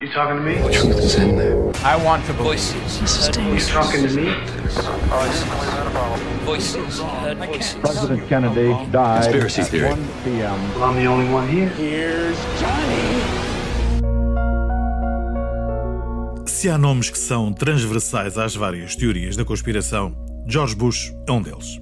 [0.00, 0.54] You talking to me?
[0.62, 1.72] The truth is in there.
[1.84, 3.00] I want to voices.
[3.00, 3.66] This is dangerous.
[3.66, 4.32] You talking to me?
[6.44, 7.00] Voices.
[7.00, 7.80] Heard voices.
[7.80, 9.88] President Kennedy died Conspiracy at theory.
[9.88, 10.74] 1 p.m.
[10.74, 12.32] Well, I'm the only one here.
[16.46, 20.14] Se há nomes que são transversais às várias teorias da conspiração,
[20.46, 21.80] George Bush é um deles.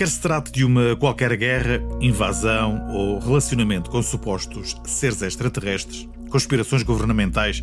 [0.00, 6.82] Quer se trate de uma qualquer guerra, invasão ou relacionamento com supostos seres extraterrestres, conspirações
[6.82, 7.62] governamentais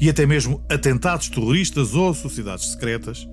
[0.00, 3.26] e até mesmo atentados terroristas ou sociedades secretas,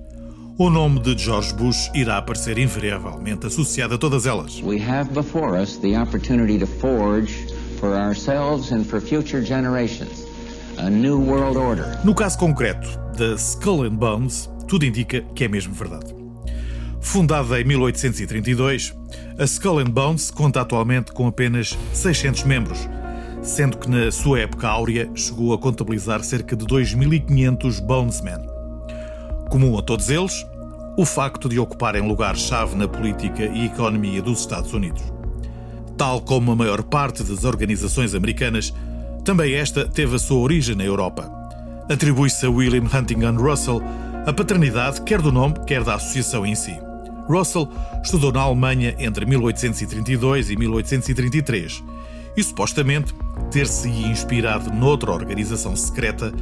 [0.58, 4.60] o nome de George Bush irá aparecer invariavelmente associado a todas elas.
[4.60, 7.32] We have before us the opportunity to forge
[7.78, 10.26] for ourselves and for future generations
[10.76, 12.04] a new world order.
[12.04, 16.19] No caso concreto da Skull and Bones, tudo indica que é mesmo verdade.
[17.00, 18.94] Fundada em 1832,
[19.38, 22.88] a Skull Bones conta atualmente com apenas 600 membros,
[23.42, 28.38] sendo que na sua época áurea chegou a contabilizar cerca de 2.500 Bonesmen.
[29.50, 30.46] Comum a todos eles,
[30.96, 35.02] o facto de ocuparem lugar-chave na política e economia dos Estados Unidos.
[35.96, 38.72] Tal como a maior parte das organizações americanas,
[39.24, 41.30] também esta teve a sua origem na Europa.
[41.90, 43.82] Atribui-se a William Huntington Russell
[44.26, 46.89] a paternidade quer do nome, quer da associação em si.
[47.30, 47.68] Russell
[48.02, 51.82] estudou na Alemanha entre 1832 e 1833
[52.36, 53.14] e supostamente
[53.50, 56.32] ter-se inspirado noutra organização secreta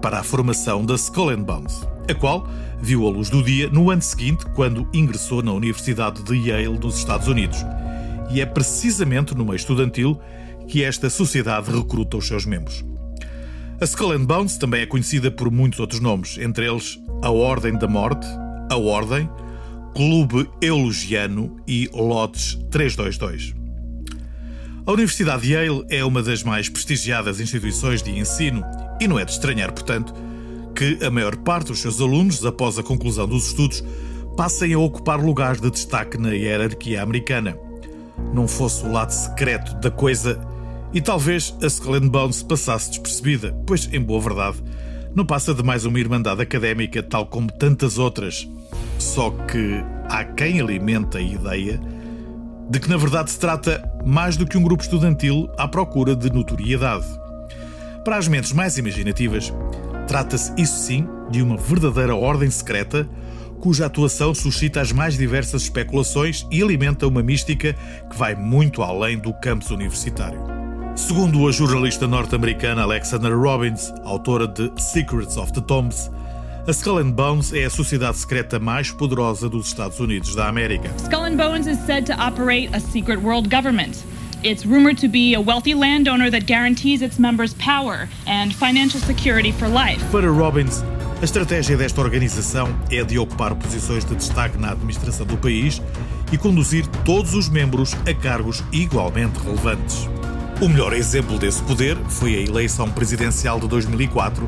[0.00, 2.48] para a formação da Skull and Bones, a qual
[2.80, 6.98] viu a luz do dia no ano seguinte, quando ingressou na Universidade de Yale, nos
[6.98, 7.58] Estados Unidos.
[8.30, 10.20] E é precisamente no meio estudantil
[10.68, 12.84] que esta sociedade recruta os seus membros.
[13.80, 17.76] A Skull and Bones também é conhecida por muitos outros nomes, entre eles a Ordem
[17.76, 18.26] da Morte,
[18.70, 19.28] a Ordem,
[19.94, 23.54] Clube Eulogiano e Lotes 322.
[24.86, 28.64] A Universidade de Yale é uma das mais prestigiadas instituições de ensino
[29.00, 30.14] e não é de estranhar, portanto,
[30.74, 33.84] que a maior parte dos seus alunos, após a conclusão dos estudos,
[34.36, 37.56] passem a ocupar lugares de destaque na hierarquia americana.
[38.32, 40.40] Não fosse o lado secreto da coisa
[40.92, 44.62] e talvez a Skull Bones passasse despercebida, pois, em boa verdade,
[45.14, 48.48] não passa de mais uma irmandade académica tal como tantas outras.
[48.98, 51.80] Só que há quem alimenta a ideia
[52.70, 56.30] de que na verdade se trata mais do que um grupo estudantil à procura de
[56.30, 57.06] notoriedade.
[58.04, 59.52] Para as mentes mais imaginativas,
[60.06, 63.08] trata-se, isso sim, de uma verdadeira ordem secreta
[63.60, 67.74] cuja atuação suscita as mais diversas especulações e alimenta uma mística
[68.08, 70.40] que vai muito além do campus universitário.
[70.94, 76.10] Segundo a jornalista norte-americana Alexander Robbins, autora de Secrets of the Tombs,
[76.68, 80.90] a Skull and Bones é a sociedade secreta mais poderosa dos Estados Unidos da América.
[80.98, 84.04] Skull and Bones is said to operate a secret world government.
[84.44, 89.50] It's rumored to be a wealthy landowner that guarantees its members power and financial security
[89.50, 90.04] for life.
[90.12, 90.84] Para Robbins,
[91.22, 95.80] a estratégia desta organização é de ocupar posições de destaque na administração do país
[96.30, 100.06] e conduzir todos os membros a cargos igualmente relevantes.
[100.60, 104.46] O melhor exemplo desse poder foi a eleição presidencial de 2004,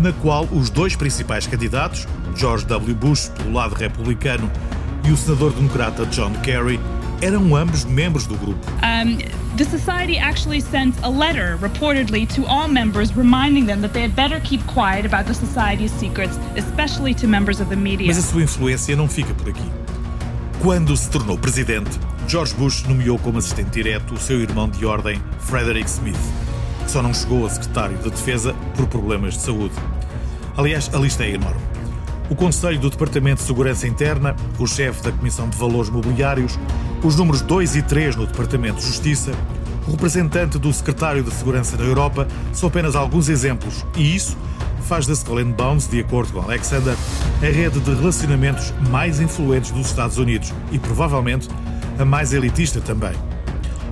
[0.00, 2.94] na qual os dois principais candidatos, George W.
[2.94, 4.50] Bush pelo lado republicano
[5.04, 6.80] e o senador democrata John Kerry,
[7.22, 8.66] eram ambos membros do grupo.
[8.82, 9.18] Um,
[9.56, 14.14] the society actually sent a letter, reportedly, to all members reminding them that they had
[14.14, 18.06] better keep quiet about the society's secrets, especially to members of the media.
[18.06, 19.70] Mas a sua influência não fica por aqui.
[20.62, 21.90] Quando se tornou presidente,
[22.28, 26.20] George Bush nomeou como assistente direto o seu irmão de ordem, Frederick Smith,
[26.84, 29.74] que só não chegou a secretário de Defesa por problemas de saúde.
[30.56, 31.60] Aliás, a lista é enorme.
[32.28, 36.58] O Conselho do Departamento de Segurança Interna, o chefe da Comissão de Valores Mobiliários,
[37.02, 39.32] os números 2 e 3 no Departamento de Justiça,
[39.88, 44.36] o representante do Secretário de Segurança da Europa são apenas alguns exemplos, e isso
[44.82, 46.96] faz da Skull Bones, de acordo com Alexander,
[47.40, 51.48] a rede de relacionamentos mais influentes dos Estados Unidos e provavelmente
[51.98, 53.12] a mais elitista também.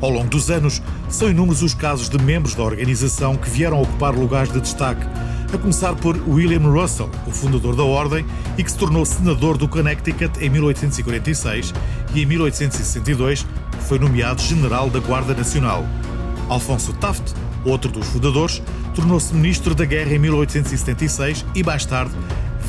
[0.00, 4.14] Ao longo dos anos, são inúmeros os casos de membros da organização que vieram ocupar
[4.14, 5.04] lugares de destaque,
[5.53, 8.24] a começar por William Russell, o fundador da Ordem
[8.56, 11.72] e que se tornou senador do Connecticut em 1846
[12.15, 13.47] e em 1862
[13.80, 15.84] foi nomeado general da Guarda Nacional.
[16.48, 17.33] Alfonso Taft,
[17.65, 18.62] outro dos fundadores,
[18.95, 22.15] tornou-se ministro da Guerra em 1876 e mais tarde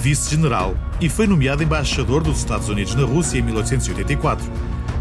[0.01, 4.49] vice-general e foi nomeado embaixador dos Estados Unidos na Rússia em 1884.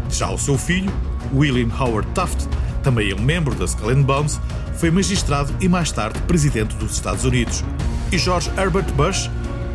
[0.09, 0.91] Já o seu filho,
[1.33, 2.47] William Howard Taft,
[2.83, 4.39] também um membro da Skull and Bones,
[4.77, 7.63] foi magistrado e mais tarde presidente dos Estados Unidos.
[8.11, 9.29] E George Herbert Bush,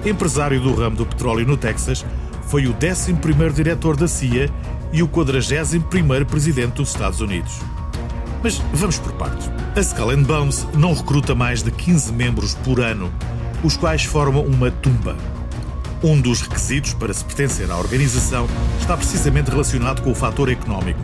[0.05, 2.05] empresário do ramo do petróleo no Texas,
[2.47, 4.51] foi o 11º diretor da CIA
[4.93, 7.61] e o 41º presidente dos Estados Unidos.
[8.43, 9.51] Mas vamos por partes.
[9.75, 13.13] A Skull and Bones não recruta mais de 15 membros por ano,
[13.63, 15.17] os quais formam uma tumba.
[16.05, 18.47] Um dos requisitos para se pertencer à organização
[18.79, 21.01] está precisamente relacionado com o fator económico,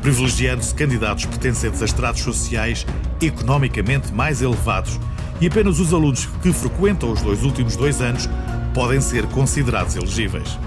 [0.00, 2.86] privilegiando-se candidatos pertencentes a estratos sociais
[3.20, 4.98] economicamente mais elevados
[5.38, 8.26] e apenas os alunos que frequentam os dois últimos dois anos
[8.72, 10.58] podem ser considerados elegíveis.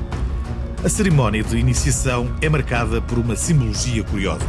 [0.86, 4.45] A cerimónia de iniciação é marcada por uma simbologia curiosa.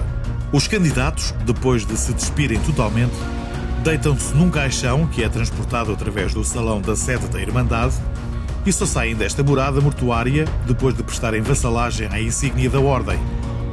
[0.52, 3.16] Os candidatos, depois de se despirem totalmente,
[3.82, 7.94] deitam-se num caixão que é transportado através do salão da sede da Irmandade
[8.64, 13.18] e só saem desta morada mortuária depois de prestarem vassalagem à insígnia da Ordem,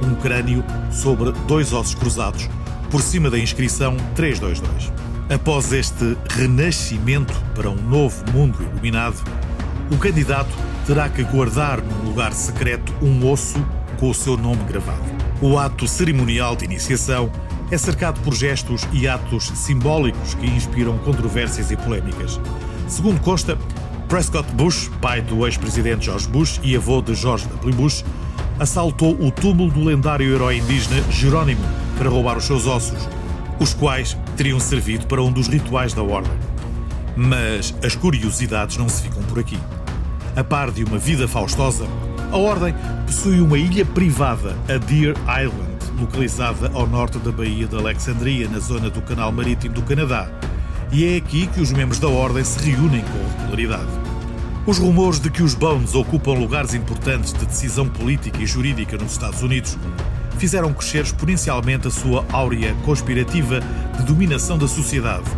[0.03, 2.49] um crânio sobre dois ossos cruzados,
[2.89, 4.91] por cima da inscrição 322.
[5.29, 9.21] Após este renascimento para um novo mundo iluminado,
[9.91, 10.49] o candidato
[10.87, 13.63] terá que guardar num lugar secreto um osso
[13.99, 15.03] com o seu nome gravado.
[15.39, 17.31] O ato cerimonial de iniciação
[17.69, 22.39] é cercado por gestos e atos simbólicos que inspiram controvérsias e polémicas.
[22.87, 23.55] Segundo consta,
[24.09, 27.75] Prescott Bush, pai do ex-presidente George Bush e avô de George W.
[27.75, 28.03] Bush,
[28.59, 31.61] assaltou o túmulo do lendário herói indígena Jerônimo
[31.95, 33.07] para roubar os seus ossos,
[33.59, 36.33] os quais teriam servido para um dos rituais da Ordem.
[37.15, 39.59] Mas as curiosidades não se ficam por aqui.
[40.35, 41.85] A par de uma vida faustosa,
[42.31, 42.73] a Ordem
[43.05, 45.69] possui uma ilha privada, a Deer Island,
[45.99, 50.31] localizada ao norte da Baía de Alexandria, na zona do Canal Marítimo do Canadá.
[50.91, 53.91] E é aqui que os membros da Ordem se reúnem com regularidade.
[54.65, 59.11] Os rumores de que os Bones ocupam lugares importantes de decisão política e jurídica nos
[59.11, 59.77] Estados Unidos
[60.39, 63.59] fizeram crescer exponencialmente a sua áurea conspirativa
[63.97, 65.29] de dominação da sociedade,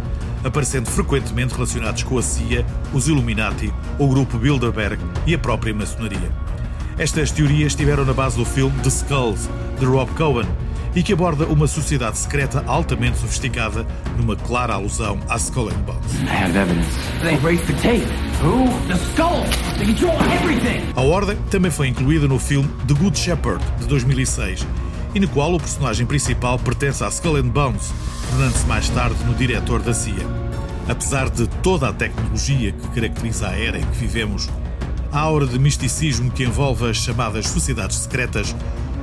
[0.42, 6.32] aparecendo frequentemente relacionados com a CIA, os Illuminati, o grupo Bilderberg e a própria maçonaria.
[6.98, 9.50] Estas teorias estiveram na base do filme The Skulls,
[9.80, 10.48] de Rob Cohen,
[10.96, 13.86] e que aborda uma sociedade secreta altamente sofisticada,
[14.18, 16.14] numa clara alusão à Skull and Bones.
[16.24, 16.90] I have evidence.
[17.22, 18.08] They erased the tape.
[18.44, 18.68] Who?
[18.88, 19.44] The skull.
[19.78, 20.82] They control everything.
[20.96, 24.66] A Ordem também foi incluída no filme The Good Shepherd, de 2006,
[25.14, 27.94] e no qual o personagem principal pertence à Skull and Bones,
[28.30, 30.26] tornando-se mais tarde no diretor da CIA.
[30.90, 34.50] Apesar de toda a tecnologia que caracteriza a era em que vivemos,
[35.12, 38.56] a aura de misticismo que envolve as chamadas sociedades secretas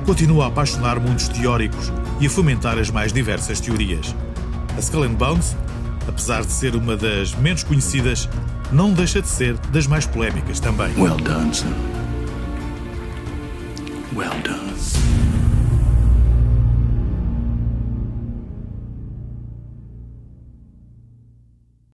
[0.09, 4.15] continua a apaixonar muitos teóricos e a fomentar as mais diversas teorias.
[4.75, 5.55] A Skull and Bones,
[6.07, 8.27] apesar de ser uma das menos conhecidas,
[8.71, 10.91] não deixa de ser das mais polémicas também.
[10.97, 11.67] Well done, son.
[14.15, 15.18] Well done.